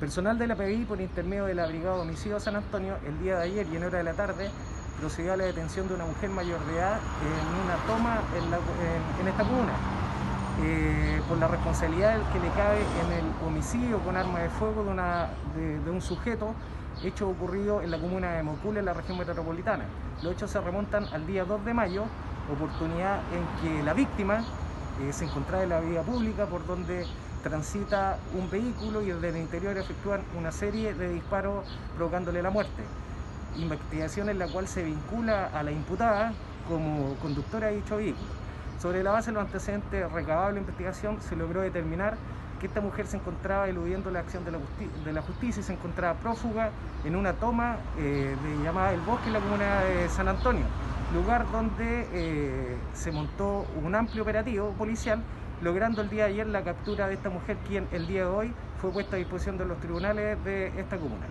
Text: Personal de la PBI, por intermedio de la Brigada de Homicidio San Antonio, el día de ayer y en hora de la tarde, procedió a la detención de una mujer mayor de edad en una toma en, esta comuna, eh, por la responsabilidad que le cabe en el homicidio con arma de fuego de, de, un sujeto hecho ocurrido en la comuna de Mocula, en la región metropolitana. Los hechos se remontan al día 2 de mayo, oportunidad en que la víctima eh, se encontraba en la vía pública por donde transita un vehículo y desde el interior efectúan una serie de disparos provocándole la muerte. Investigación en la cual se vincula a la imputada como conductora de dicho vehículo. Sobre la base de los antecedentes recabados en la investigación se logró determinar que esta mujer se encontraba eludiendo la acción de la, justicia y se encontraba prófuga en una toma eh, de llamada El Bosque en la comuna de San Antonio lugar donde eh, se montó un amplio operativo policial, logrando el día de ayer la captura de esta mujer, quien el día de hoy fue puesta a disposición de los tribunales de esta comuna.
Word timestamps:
Personal 0.00 0.36
de 0.38 0.46
la 0.46 0.56
PBI, 0.56 0.84
por 0.84 1.00
intermedio 1.00 1.46
de 1.46 1.54
la 1.54 1.66
Brigada 1.66 1.96
de 1.96 2.02
Homicidio 2.02 2.38
San 2.38 2.54
Antonio, 2.54 2.96
el 3.06 3.18
día 3.18 3.38
de 3.38 3.44
ayer 3.44 3.66
y 3.72 3.76
en 3.76 3.84
hora 3.84 3.96
de 3.96 4.04
la 4.04 4.12
tarde, 4.12 4.50
procedió 5.00 5.32
a 5.32 5.38
la 5.38 5.44
detención 5.44 5.88
de 5.88 5.94
una 5.94 6.04
mujer 6.04 6.28
mayor 6.28 6.62
de 6.66 6.76
edad 6.76 6.98
en 7.22 7.64
una 7.64 7.76
toma 7.86 8.20
en, 8.36 9.26
esta 9.26 9.42
comuna, 9.42 9.72
eh, 10.62 11.22
por 11.26 11.38
la 11.38 11.48
responsabilidad 11.48 12.18
que 12.30 12.40
le 12.40 12.48
cabe 12.50 12.76
en 12.76 13.24
el 13.24 13.46
homicidio 13.46 13.98
con 14.00 14.18
arma 14.18 14.40
de 14.40 14.50
fuego 14.50 14.84
de, 14.84 15.78
de, 15.78 15.90
un 15.90 16.02
sujeto 16.02 16.52
hecho 17.02 17.30
ocurrido 17.30 17.80
en 17.80 17.90
la 17.90 17.98
comuna 17.98 18.32
de 18.32 18.42
Mocula, 18.42 18.80
en 18.80 18.84
la 18.84 18.92
región 18.92 19.16
metropolitana. 19.16 19.86
Los 20.22 20.34
hechos 20.34 20.50
se 20.50 20.60
remontan 20.60 21.04
al 21.04 21.26
día 21.26 21.46
2 21.46 21.64
de 21.64 21.72
mayo, 21.72 22.04
oportunidad 22.52 23.20
en 23.32 23.62
que 23.62 23.82
la 23.82 23.94
víctima 23.94 24.44
eh, 25.00 25.10
se 25.14 25.24
encontraba 25.24 25.62
en 25.62 25.70
la 25.70 25.80
vía 25.80 26.02
pública 26.02 26.44
por 26.44 26.66
donde 26.66 27.06
transita 27.42 28.18
un 28.34 28.50
vehículo 28.50 29.02
y 29.02 29.06
desde 29.06 29.28
el 29.30 29.36
interior 29.36 29.76
efectúan 29.76 30.22
una 30.38 30.52
serie 30.52 30.94
de 30.94 31.08
disparos 31.08 31.66
provocándole 31.96 32.42
la 32.42 32.50
muerte. 32.50 32.82
Investigación 33.56 34.28
en 34.28 34.38
la 34.38 34.48
cual 34.48 34.68
se 34.68 34.82
vincula 34.82 35.46
a 35.46 35.62
la 35.62 35.72
imputada 35.72 36.32
como 36.68 37.14
conductora 37.16 37.68
de 37.68 37.76
dicho 37.76 37.96
vehículo. 37.96 38.28
Sobre 38.80 39.02
la 39.02 39.12
base 39.12 39.30
de 39.30 39.34
los 39.34 39.44
antecedentes 39.44 40.10
recabados 40.12 40.50
en 40.50 40.54
la 40.56 40.60
investigación 40.60 41.18
se 41.20 41.36
logró 41.36 41.62
determinar 41.62 42.16
que 42.60 42.66
esta 42.66 42.80
mujer 42.80 43.06
se 43.06 43.16
encontraba 43.16 43.68
eludiendo 43.68 44.10
la 44.10 44.20
acción 44.20 44.42
de 44.44 45.12
la, 45.12 45.22
justicia 45.22 45.60
y 45.60 45.62
se 45.62 45.72
encontraba 45.72 46.14
prófuga 46.14 46.70
en 47.04 47.16
una 47.16 47.34
toma 47.34 47.76
eh, 47.98 48.34
de 48.42 48.64
llamada 48.64 48.92
El 48.92 49.00
Bosque 49.00 49.26
en 49.26 49.34
la 49.34 49.40
comuna 49.40 49.80
de 49.82 50.08
San 50.08 50.28
Antonio 50.28 50.64
lugar 51.14 51.50
donde 51.50 52.08
eh, 52.12 52.76
se 52.94 53.12
montó 53.12 53.66
un 53.82 53.94
amplio 53.94 54.22
operativo 54.22 54.70
policial, 54.72 55.22
logrando 55.60 56.02
el 56.02 56.08
día 56.10 56.24
de 56.24 56.30
ayer 56.30 56.46
la 56.46 56.62
captura 56.64 57.08
de 57.08 57.14
esta 57.14 57.30
mujer, 57.30 57.56
quien 57.66 57.88
el 57.92 58.06
día 58.06 58.22
de 58.22 58.26
hoy 58.26 58.54
fue 58.78 58.92
puesta 58.92 59.16
a 59.16 59.18
disposición 59.18 59.56
de 59.58 59.64
los 59.64 59.78
tribunales 59.80 60.42
de 60.44 60.72
esta 60.78 60.98
comuna. 60.98 61.26